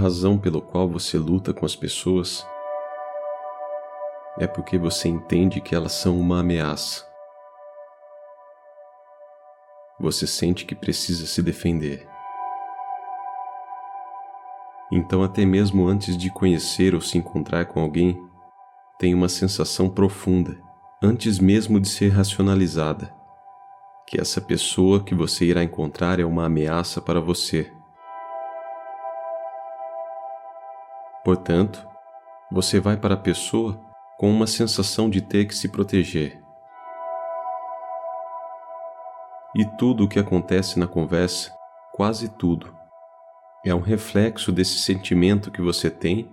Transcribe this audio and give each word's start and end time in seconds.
razão 0.00 0.38
pelo 0.38 0.62
qual 0.62 0.88
você 0.88 1.18
luta 1.18 1.52
com 1.52 1.66
as 1.66 1.76
pessoas 1.76 2.46
é 4.38 4.46
porque 4.46 4.78
você 4.78 5.08
entende 5.08 5.60
que 5.60 5.74
elas 5.74 5.92
são 5.92 6.18
uma 6.18 6.40
ameaça. 6.40 7.04
Você 10.00 10.26
sente 10.26 10.64
que 10.64 10.74
precisa 10.74 11.26
se 11.26 11.42
defender. 11.42 12.08
Então, 14.90 15.22
até 15.22 15.44
mesmo 15.44 15.86
antes 15.86 16.16
de 16.16 16.30
conhecer 16.30 16.94
ou 16.94 17.00
se 17.02 17.18
encontrar 17.18 17.66
com 17.66 17.80
alguém, 17.80 18.18
tem 18.98 19.14
uma 19.14 19.28
sensação 19.28 19.88
profunda, 19.90 20.58
antes 21.02 21.38
mesmo 21.38 21.78
de 21.78 21.88
ser 21.88 22.08
racionalizada, 22.08 23.14
que 24.06 24.18
essa 24.18 24.40
pessoa 24.40 25.04
que 25.04 25.14
você 25.14 25.44
irá 25.44 25.62
encontrar 25.62 26.18
é 26.18 26.24
uma 26.24 26.46
ameaça 26.46 27.00
para 27.00 27.20
você. 27.20 27.70
Portanto, 31.24 31.86
você 32.50 32.80
vai 32.80 32.96
para 32.96 33.14
a 33.14 33.18
pessoa 33.18 33.80
com 34.18 34.30
uma 34.30 34.46
sensação 34.46 35.08
de 35.08 35.20
ter 35.20 35.46
que 35.46 35.54
se 35.54 35.68
proteger. 35.68 36.40
E 39.54 39.64
tudo 39.76 40.04
o 40.04 40.08
que 40.08 40.18
acontece 40.18 40.78
na 40.78 40.86
conversa, 40.86 41.52
quase 41.92 42.28
tudo, 42.28 42.74
é 43.64 43.74
um 43.74 43.80
reflexo 43.80 44.52
desse 44.52 44.78
sentimento 44.78 45.50
que 45.50 45.60
você 45.60 45.90
tem 45.90 46.32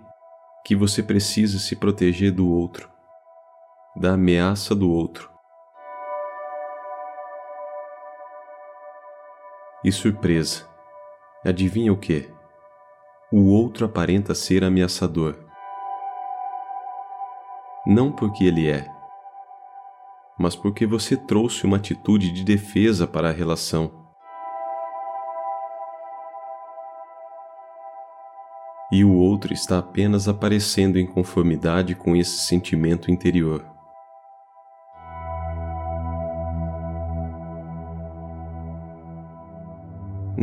que 0.63 0.75
você 0.75 1.01
precisa 1.01 1.59
se 1.59 1.77
proteger 1.77 2.33
do 2.33 2.49
outro, 2.49 2.89
da 3.95 4.13
ameaça 4.13 4.75
do 4.75 4.91
outro. 4.91 5.31
E 9.83 9.91
surpresa, 9.91 10.67
adivinha 11.45 11.93
o 11.93 11.97
que? 11.97 12.36
O 13.29 13.51
outro 13.51 13.85
aparenta 13.85 14.33
ser 14.33 14.63
ameaçador. 14.63 15.37
Não 17.85 18.09
porque 18.09 18.45
ele 18.45 18.69
é, 18.69 18.87
mas 20.39 20.55
porque 20.55 20.85
você 20.85 21.17
trouxe 21.17 21.65
uma 21.65 21.75
atitude 21.75 22.31
de 22.31 22.45
defesa 22.45 23.05
para 23.05 23.27
a 23.27 23.33
relação 23.33 24.07
e 28.93 29.03
o 29.03 29.13
outro 29.13 29.51
está 29.51 29.79
apenas 29.79 30.29
aparecendo 30.29 30.97
em 30.97 31.05
conformidade 31.05 31.95
com 31.95 32.15
esse 32.15 32.45
sentimento 32.45 33.11
interior. 33.11 33.76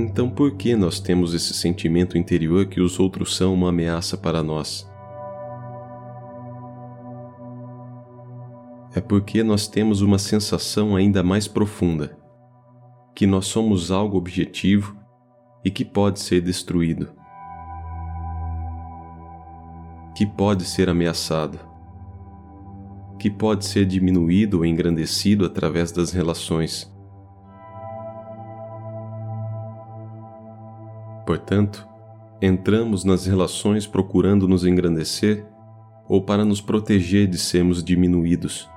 Então, 0.05 0.29
por 0.29 0.57
que 0.57 0.77
nós 0.77 1.01
temos 1.01 1.33
esse 1.33 1.55
sentimento 1.55 2.19
interior 2.19 2.67
que 2.67 2.81
os 2.81 3.01
outros 3.01 3.35
são 3.35 3.55
uma 3.55 3.71
ameaça 3.71 4.17
para 4.17 4.43
nós? 4.43 4.87
É 8.95 9.01
porque 9.01 9.43
nós 9.43 9.67
temos 9.67 10.03
uma 10.03 10.19
sensação 10.19 10.95
ainda 10.95 11.23
mais 11.23 11.49
profunda, 11.49 12.17
que 13.15 13.27
nós 13.27 13.47
somos 13.47 13.91
algo 13.91 14.17
objetivo 14.17 14.97
e 15.65 15.71
que 15.71 15.85
pode 15.85 16.21
ser 16.21 16.41
destruído 16.41 17.13
que 20.15 20.25
pode 20.25 20.65
ser 20.65 20.89
ameaçado, 20.89 21.59
que 23.19 23.29
pode 23.29 23.65
ser 23.65 23.85
diminuído 23.85 24.59
ou 24.59 24.65
engrandecido 24.65 25.45
através 25.45 25.91
das 25.91 26.13
relações. 26.13 26.94
Portanto, 31.27 31.87
entramos 32.41 33.05
nas 33.05 33.27
relações 33.27 33.87
procurando 33.87 34.47
nos 34.47 34.65
engrandecer 34.65 35.47
ou 36.09 36.23
para 36.23 36.45
nos 36.45 36.61
proteger 36.61 37.27
de 37.27 37.39
sermos 37.39 37.83
diminuídos. 37.83 38.69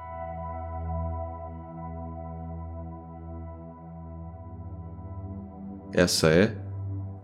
Essa 5.93 6.29
é 6.29 6.55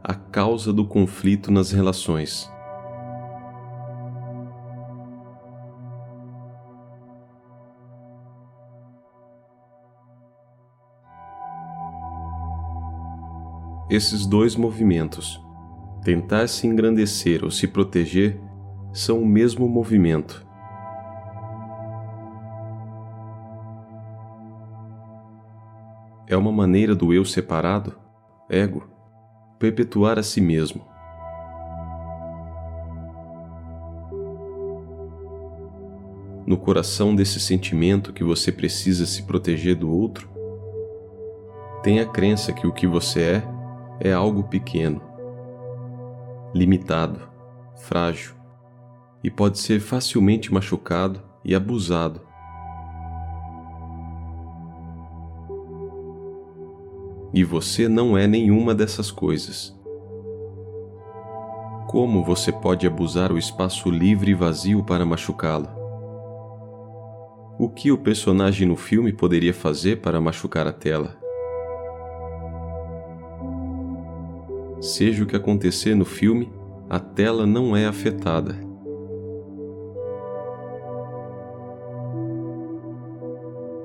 a 0.04 0.14
causa 0.14 0.74
do 0.74 0.86
conflito 0.86 1.52
nas 1.52 1.72
relações. 1.72 2.53
Esses 13.90 14.26
dois 14.26 14.56
movimentos, 14.56 15.42
tentar 16.04 16.48
se 16.48 16.66
engrandecer 16.66 17.44
ou 17.44 17.52
se 17.52 17.68
proteger, 17.68 18.40
são 18.94 19.22
o 19.22 19.26
mesmo 19.26 19.68
movimento. 19.68 20.46
É 26.28 26.38
uma 26.38 26.52
maneira 26.52 26.96
do 26.96 27.14
eu 27.14 27.26
separado, 27.26 27.94
ego, 28.50 28.88
perpetuar 29.60 30.18
a 30.18 30.24
si 30.24 30.40
mesmo. 30.40 30.86
No 36.46 36.58
coração 36.58 37.14
desse 37.14 37.40
sentimento 37.40 38.14
que 38.14 38.24
você 38.24 38.52
precisa 38.52 39.06
se 39.06 39.24
proteger 39.24 39.76
do 39.76 39.92
outro, 39.92 40.30
tem 41.84 42.00
a 42.00 42.06
crença 42.06 42.54
que 42.54 42.66
o 42.66 42.72
que 42.72 42.88
você 42.88 43.22
é 43.22 43.53
é 44.00 44.12
algo 44.12 44.44
pequeno, 44.44 45.02
limitado, 46.54 47.22
frágil 47.76 48.34
e 49.24 49.30
pode 49.30 49.60
ser 49.60 49.80
facilmente 49.80 50.54
machucado 50.54 51.22
e 51.44 51.56
abusado. 51.56 52.22
E 57.34 57.44
você 57.44 57.88
não 57.88 58.18
é 58.18 58.28
nenhuma 58.28 58.76
dessas 58.76 59.10
coisas. 59.10 59.76
Como 61.88 62.24
você 62.24 62.52
pode 62.52 62.86
abusar 62.86 63.32
o 63.32 63.38
espaço 63.38 63.90
livre 63.90 64.32
e 64.32 64.36
vazio 64.36 64.84
para 64.84 65.06
machucá-lo? 65.06 65.70
O 67.58 67.70
que 67.70 67.92
o 67.92 67.98
personagem 67.98 68.68
no 68.68 68.76
filme 68.76 69.14
poderia 69.14 69.54
fazer 69.54 70.02
para 70.02 70.20
machucar 70.20 70.68
a 70.68 70.74
tela? 70.74 71.23
Seja 74.84 75.24
o 75.24 75.26
que 75.26 75.34
acontecer 75.34 75.96
no 75.96 76.04
filme, 76.04 76.52
a 76.90 77.00
tela 77.00 77.48
não 77.48 77.74
é 77.74 77.86
afetada. 77.86 78.54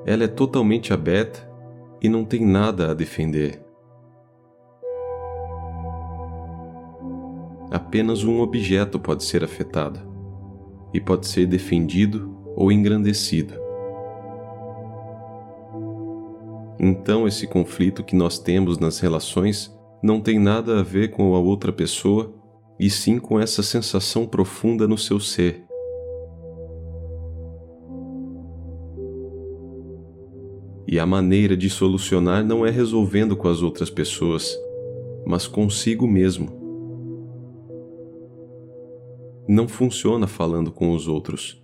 Ela 0.05 0.25
é 0.25 0.27
totalmente 0.27 0.93
aberta 0.93 1.49
e 2.03 2.09
não 2.09 2.25
tem 2.25 2.45
nada 2.45 2.91
a 2.91 2.95
defender. 2.95 3.65
Apenas 7.71 8.25
um 8.25 8.41
objeto 8.41 8.99
pode 8.99 9.23
ser 9.23 9.45
afetado 9.45 10.01
e 10.93 11.01
pode 11.01 11.29
ser 11.29 11.47
defendido 11.47 12.37
ou 12.57 12.73
engrandecido. 12.73 13.55
Então, 16.77 17.29
esse 17.29 17.47
conflito 17.47 18.03
que 18.03 18.17
nós 18.17 18.41
temos 18.41 18.81
nas 18.81 18.99
relações 18.99 19.78
não 20.03 20.21
tem 20.21 20.39
nada 20.39 20.81
a 20.81 20.83
ver 20.83 21.11
com 21.11 21.35
a 21.35 21.41
outra 21.41 21.73
pessoa, 21.73 22.35
e 22.79 22.89
sim 22.89 23.19
com 23.19 23.41
essa 23.41 23.63
sensação 23.63 24.27
profunda 24.27 24.87
no 24.87 24.97
seu 24.97 25.19
ser. 25.19 25.65
E 30.87 30.99
a 30.99 31.05
maneira 31.05 31.57
de 31.57 31.69
solucionar 31.69 32.45
não 32.45 32.65
é 32.65 32.71
resolvendo 32.71 33.37
com 33.37 33.49
as 33.49 33.63
outras 33.63 33.91
pessoas, 33.91 34.57
mas 35.27 35.47
consigo 35.47 36.07
mesmo. 36.07 36.57
Não 39.47 39.67
funciona 39.67 40.27
falando 40.27 40.71
com 40.71 40.93
os 40.93 41.09
outros, 41.09 41.63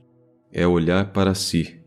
é 0.53 0.67
olhar 0.67 1.12
para 1.12 1.35
si. 1.35 1.83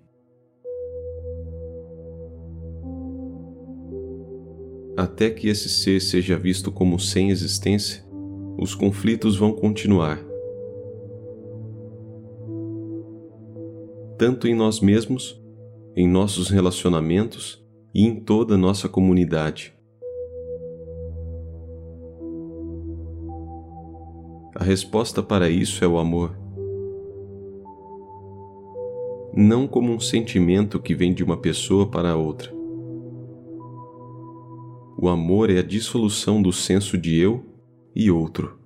Até 5.17 5.31
que 5.31 5.49
esse 5.49 5.67
ser 5.67 5.99
seja 5.99 6.37
visto 6.37 6.71
como 6.71 6.99
sem 6.99 7.31
existência, 7.31 8.05
os 8.55 8.75
conflitos 8.75 9.35
vão 9.35 9.51
continuar. 9.51 10.23
Tanto 14.15 14.47
em 14.47 14.53
nós 14.53 14.79
mesmos, 14.79 15.43
em 15.95 16.07
nossos 16.07 16.51
relacionamentos 16.51 17.67
e 17.95 18.05
em 18.05 18.19
toda 18.19 18.53
a 18.53 18.57
nossa 18.59 18.87
comunidade. 18.87 19.73
A 24.53 24.63
resposta 24.63 25.23
para 25.23 25.49
isso 25.49 25.83
é 25.83 25.87
o 25.87 25.97
amor. 25.97 26.37
Não 29.33 29.67
como 29.67 29.91
um 29.91 29.99
sentimento 29.99 30.79
que 30.79 30.93
vem 30.93 31.11
de 31.11 31.23
uma 31.23 31.37
pessoa 31.37 31.89
para 31.89 32.15
outra, 32.15 32.55
o 34.97 35.07
amor 35.07 35.49
é 35.49 35.59
a 35.59 35.63
dissolução 35.63 36.41
do 36.41 36.51
senso 36.51 36.97
de 36.97 37.15
eu 37.17 37.45
e 37.95 38.09
outro. 38.09 38.57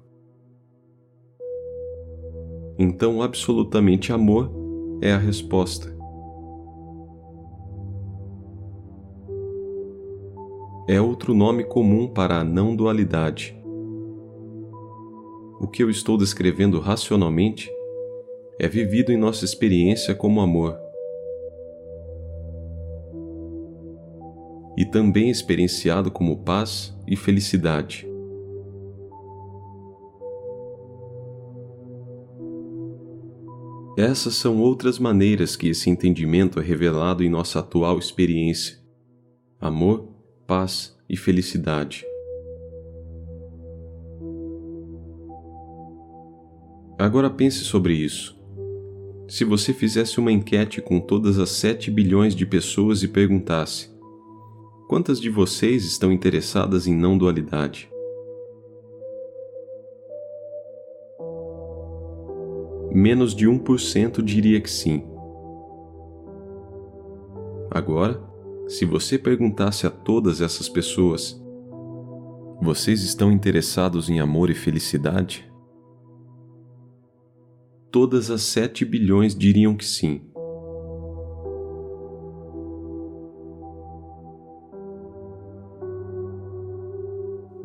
então 2.81 3.21
absolutamente 3.21 4.11
amor 4.11 4.51
é 5.01 5.11
a 5.11 5.17
resposta. 5.17 5.95
É 10.87 10.99
outro 10.99 11.33
nome 11.33 11.63
comum 11.63 12.07
para 12.07 12.39
a 12.39 12.43
não 12.43 12.75
dualidade. 12.75 13.55
O 15.59 15.67
que 15.67 15.83
eu 15.83 15.91
estou 15.91 16.17
descrevendo 16.17 16.79
racionalmente 16.79 17.71
é 18.59 18.67
vivido 18.67 19.11
em 19.11 19.17
nossa 19.17 19.45
experiência 19.45 20.15
como 20.15 20.41
amor. 20.41 20.75
E 24.77 24.85
também 24.85 25.29
experienciado 25.29 26.09
como 26.09 26.37
paz 26.37 26.95
e 27.07 27.15
felicidade. 27.15 28.07
Essas 33.97 34.35
são 34.35 34.59
outras 34.59 34.97
maneiras 34.97 35.55
que 35.55 35.67
esse 35.67 35.89
entendimento 35.89 36.59
é 36.59 36.63
revelado 36.63 37.23
em 37.23 37.29
nossa 37.29 37.59
atual 37.59 37.99
experiência: 37.99 38.77
amor, 39.59 40.07
paz 40.47 40.97
e 41.09 41.17
felicidade. 41.17 42.05
Agora 46.97 47.29
pense 47.29 47.65
sobre 47.65 47.93
isso. 47.93 48.39
Se 49.27 49.43
você 49.43 49.73
fizesse 49.73 50.19
uma 50.19 50.31
enquete 50.31 50.81
com 50.81 50.99
todas 50.99 51.37
as 51.37 51.49
7 51.49 51.91
bilhões 51.91 52.33
de 52.33 52.45
pessoas 52.45 53.03
e 53.03 53.07
perguntasse: 53.07 53.90
quantas 54.91 55.21
de 55.21 55.29
vocês 55.29 55.85
estão 55.85 56.11
interessadas 56.11 56.85
em 56.85 56.93
não 56.93 57.17
dualidade? 57.17 57.89
menos 62.93 63.33
de 63.33 63.47
1% 63.47 64.21
diria 64.21 64.59
que 64.59 64.69
sim. 64.69 65.01
Agora, 67.71 68.21
se 68.67 68.83
você 68.83 69.17
perguntasse 69.17 69.87
a 69.87 69.89
todas 69.89 70.41
essas 70.41 70.67
pessoas: 70.67 71.41
Vocês 72.61 73.01
estão 73.01 73.31
interessados 73.31 74.09
em 74.09 74.19
amor 74.19 74.49
e 74.49 74.53
felicidade? 74.53 75.49
Todas 77.89 78.29
as 78.29 78.41
7 78.41 78.83
bilhões 78.83 79.33
diriam 79.33 79.73
que 79.73 79.85
sim. 79.85 80.30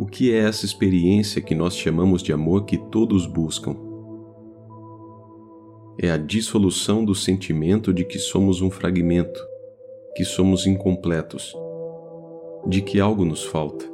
O 0.07 0.09
que 0.09 0.33
é 0.33 0.39
essa 0.39 0.65
experiência 0.65 1.43
que 1.43 1.53
nós 1.53 1.77
chamamos 1.77 2.23
de 2.23 2.33
amor 2.33 2.65
que 2.65 2.79
todos 2.79 3.27
buscam? 3.27 3.77
é 5.99 6.11
a 6.11 6.17
dissolução 6.17 7.05
do 7.05 7.15
sentimento 7.15 7.93
de 7.93 8.05
que 8.05 8.19
somos 8.19 8.61
um 8.61 8.71
fragmento, 8.71 9.41
que 10.15 10.25
somos 10.25 10.67
incompletos, 10.67 11.55
de 12.67 12.83
que 12.83 13.01
algo 13.01 13.25
nos 13.25 13.45
falta, 13.45 13.87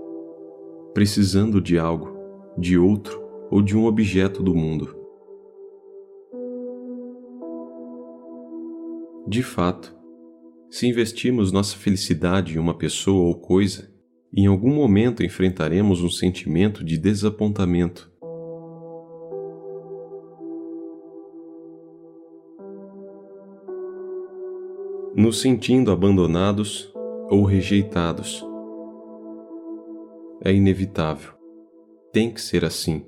precisando 0.92 1.60
de 1.60 1.78
algo, 1.78 2.16
de 2.58 2.76
outro 2.76 3.22
ou 3.50 3.62
de 3.62 3.76
um 3.76 3.86
objeto 3.86 4.42
do 4.42 4.54
mundo. 4.54 4.96
De 9.28 9.42
fato, 9.42 9.96
se 10.68 10.88
investirmos 10.88 11.52
nossa 11.52 11.76
felicidade 11.76 12.56
em 12.56 12.58
uma 12.58 12.74
pessoa 12.74 13.28
ou 13.28 13.34
coisa, 13.36 13.91
em 14.34 14.46
algum 14.46 14.74
momento 14.74 15.22
enfrentaremos 15.22 16.02
um 16.02 16.08
sentimento 16.08 16.82
de 16.82 16.96
desapontamento 16.96 18.10
nos 25.14 25.42
sentindo 25.42 25.92
abandonados 25.92 26.90
ou 27.28 27.44
rejeitados. 27.44 28.42
É 30.42 30.50
inevitável. 30.50 31.32
Tem 32.10 32.30
que 32.32 32.40
ser 32.40 32.64
assim. 32.64 33.04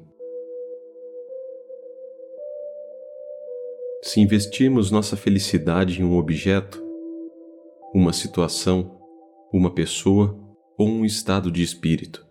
Se 4.02 4.20
investirmos 4.20 4.90
nossa 4.90 5.16
felicidade 5.16 6.02
em 6.02 6.04
um 6.04 6.18
objeto, 6.18 6.84
uma 7.94 8.12
situação, 8.12 9.00
uma 9.50 9.74
pessoa 9.74 10.43
ou 10.78 10.88
um 10.88 11.04
estado 11.04 11.50
de 11.50 11.62
espírito. 11.62 12.24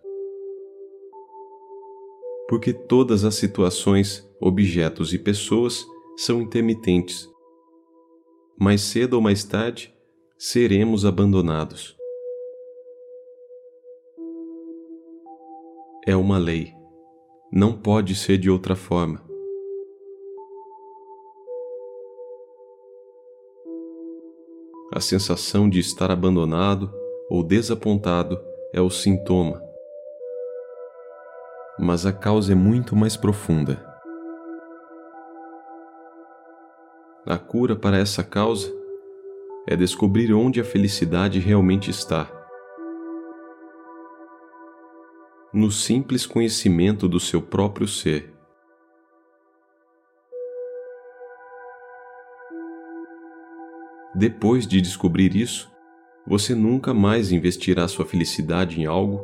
Porque 2.47 2.73
todas 2.73 3.23
as 3.23 3.35
situações, 3.35 4.29
objetos 4.39 5.13
e 5.13 5.19
pessoas 5.19 5.85
são 6.17 6.41
intermitentes 6.41 7.31
mais 8.57 8.81
cedo 8.81 9.15
ou 9.15 9.21
mais 9.21 9.43
tarde, 9.43 9.93
seremos 10.37 11.05
abandonados. 11.05 11.97
É 16.05 16.15
uma 16.15 16.37
lei. 16.37 16.73
Não 17.51 17.77
pode 17.77 18.15
ser 18.15 18.37
de 18.37 18.49
outra 18.49 18.75
forma. 18.75 19.23
A 24.93 24.99
sensação 24.99 25.69
de 25.69 25.79
estar 25.79 26.11
abandonado 26.11 26.93
ou 27.33 27.41
desapontado 27.41 28.39
é 28.71 28.79
o 28.79 28.91
sintoma. 28.91 29.59
Mas 31.79 32.05
a 32.05 32.13
causa 32.13 32.51
é 32.51 32.55
muito 32.55 32.95
mais 32.95 33.17
profunda. 33.17 33.83
A 37.25 37.35
cura 37.39 37.75
para 37.75 37.97
essa 37.97 38.23
causa 38.23 38.71
é 39.67 39.75
descobrir 39.75 40.31
onde 40.31 40.61
a 40.61 40.63
felicidade 40.63 41.39
realmente 41.39 41.89
está. 41.89 42.31
No 45.51 45.71
simples 45.71 46.27
conhecimento 46.27 47.09
do 47.09 47.19
seu 47.19 47.41
próprio 47.41 47.87
ser. 47.87 48.31
Depois 54.13 54.67
de 54.67 54.79
descobrir 54.79 55.35
isso, 55.35 55.72
você 56.25 56.55
nunca 56.55 56.93
mais 56.93 57.31
investirá 57.31 57.87
sua 57.87 58.05
felicidade 58.05 58.81
em 58.81 58.85
algo 58.85 59.23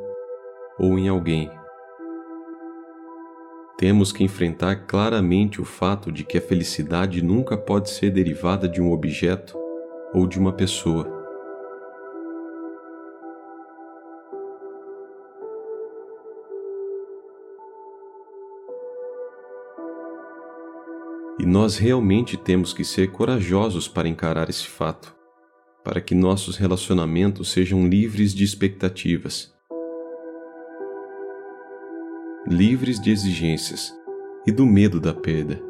ou 0.77 0.97
em 0.97 1.07
alguém 1.07 1.50
temos 3.79 4.12
que 4.12 4.25
enfrentar 4.25 4.75
claramente 4.88 5.62
o 5.62 5.63
fato 5.63 6.12
de 6.12 6.25
que 6.25 6.38
a 6.38 6.41
felicidade 6.41 7.21
nunca 7.21 7.55
pode 7.55 7.89
ser 7.89 8.09
derivada 8.09 8.67
de 8.67 8.81
um 8.81 8.91
objeto 8.91 9.57
ou 10.13 10.27
de 10.27 10.38
uma 10.38 10.51
pessoa. 10.51 11.07
E 21.39 21.45
nós 21.45 21.77
realmente 21.77 22.35
temos 22.35 22.73
que 22.73 22.83
ser 22.83 23.13
corajosos 23.13 23.88
para 23.88 24.09
encarar 24.09 24.50
esse 24.50 24.67
fato, 24.67 25.15
para 25.83 26.01
que 26.01 26.13
nossos 26.13 26.57
relacionamentos 26.57 27.51
sejam 27.51 27.88
livres 27.88 28.33
de 28.33 28.43
expectativas 28.43 29.53
livres 32.50 33.00
de 33.00 33.12
exigências 33.12 33.95
e 34.48 34.51
do 34.51 34.65
medo 34.65 35.00
da 35.00 35.13
perda. 35.13 35.62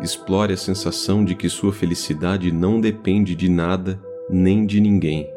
Explore 0.00 0.54
a 0.54 0.56
sensação 0.56 1.22
de 1.22 1.34
que 1.34 1.48
sua 1.50 1.74
felicidade 1.74 2.50
não 2.50 2.80
depende 2.80 3.34
de 3.34 3.50
nada 3.50 4.02
nem 4.30 4.64
de 4.64 4.80
ninguém. 4.80 5.28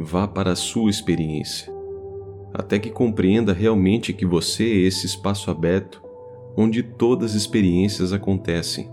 Vá 0.00 0.26
para 0.26 0.52
a 0.52 0.56
sua 0.56 0.88
experiência, 0.88 1.70
até 2.54 2.78
que 2.78 2.88
compreenda 2.88 3.52
realmente 3.52 4.12
que 4.12 4.24
você 4.24 4.62
é 4.64 4.86
esse 4.86 5.04
espaço 5.04 5.50
aberto 5.50 6.00
onde 6.56 6.82
todas 6.84 7.32
as 7.32 7.36
experiências 7.36 8.12
acontecem 8.12 8.88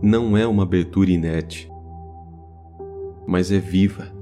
não 0.00 0.36
é 0.36 0.46
uma 0.46 0.64
abertura 0.64 1.10
inerte, 1.10 1.70
mas 3.26 3.52
é 3.52 3.58
viva, 3.58 4.12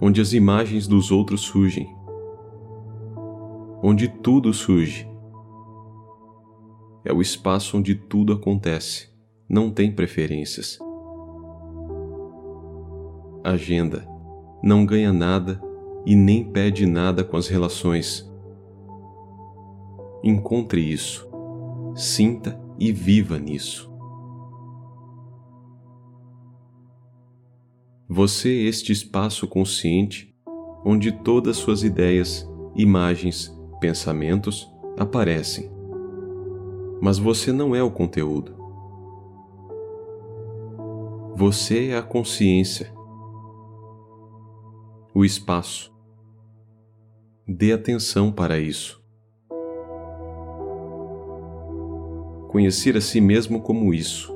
onde 0.00 0.20
as 0.20 0.32
imagens 0.34 0.86
dos 0.86 1.10
outros 1.10 1.40
surgem, 1.40 1.88
onde 3.82 4.08
tudo 4.08 4.52
surge. 4.52 5.11
É 7.04 7.12
o 7.12 7.20
espaço 7.20 7.76
onde 7.76 7.94
tudo 7.94 8.32
acontece, 8.32 9.08
não 9.48 9.70
tem 9.70 9.90
preferências. 9.90 10.78
Agenda 13.42 14.06
não 14.62 14.86
ganha 14.86 15.12
nada 15.12 15.60
e 16.06 16.14
nem 16.14 16.44
pede 16.44 16.86
nada 16.86 17.24
com 17.24 17.36
as 17.36 17.48
relações. 17.48 18.30
Encontre 20.22 20.80
isso, 20.80 21.28
sinta 21.96 22.60
e 22.78 22.92
viva 22.92 23.38
nisso. 23.38 23.90
Você 28.08 28.50
é 28.50 28.68
este 28.68 28.92
espaço 28.92 29.48
consciente 29.48 30.32
onde 30.84 31.10
todas 31.10 31.56
suas 31.56 31.82
ideias, 31.82 32.48
imagens, 32.76 33.56
pensamentos 33.80 34.70
aparecem. 34.98 35.71
Mas 37.04 37.18
você 37.18 37.50
não 37.50 37.74
é 37.74 37.82
o 37.82 37.90
conteúdo. 37.90 38.54
Você 41.34 41.88
é 41.88 41.96
a 41.96 42.02
consciência, 42.02 42.94
o 45.12 45.24
espaço. 45.24 45.92
Dê 47.44 47.72
atenção 47.72 48.30
para 48.30 48.60
isso. 48.60 49.02
Conhecer 52.46 52.96
a 52.96 53.00
si 53.00 53.20
mesmo 53.20 53.60
como 53.60 53.92
isso, 53.92 54.32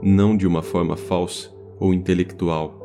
não 0.00 0.36
de 0.36 0.46
uma 0.46 0.62
forma 0.62 0.96
falsa 0.96 1.52
ou 1.80 1.92
intelectual, 1.92 2.80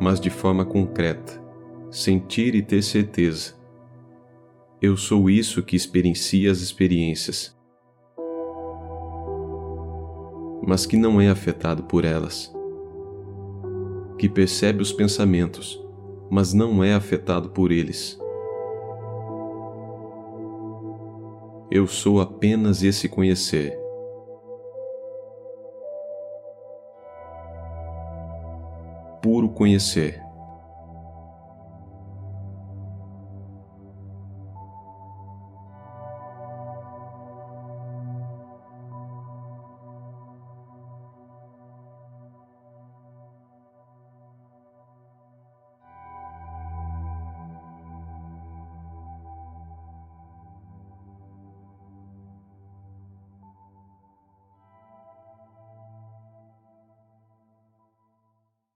mas 0.00 0.18
de 0.18 0.30
forma 0.30 0.64
concreta, 0.64 1.40
sentir 1.92 2.56
e 2.56 2.62
ter 2.62 2.82
certeza. 2.82 3.61
Eu 4.82 4.96
sou 4.96 5.30
isso 5.30 5.62
que 5.62 5.76
experiencia 5.76 6.50
as 6.50 6.58
experiências 6.58 7.56
mas 10.64 10.86
que 10.86 10.96
não 10.96 11.20
é 11.20 11.28
afetado 11.28 11.82
por 11.82 12.04
elas, 12.04 12.54
que 14.16 14.28
percebe 14.28 14.80
os 14.80 14.92
pensamentos, 14.92 15.82
mas 16.30 16.54
não 16.54 16.84
é 16.84 16.94
afetado 16.94 17.50
por 17.50 17.72
eles. 17.72 18.18
Eu 21.70 21.86
sou 21.86 22.20
apenas 22.20 22.82
esse 22.82 23.08
conhecer. 23.08 23.76
Puro 29.20 29.48
conhecer. 29.48 30.22